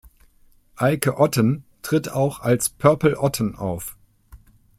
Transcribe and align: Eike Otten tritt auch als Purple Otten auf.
Eike 0.77 1.19
Otten 1.19 1.63
tritt 1.83 2.09
auch 2.11 2.39
als 2.39 2.69
Purple 2.69 3.19
Otten 3.21 3.55
auf. 3.55 3.97